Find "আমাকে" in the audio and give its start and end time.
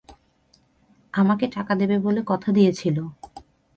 1.13-1.45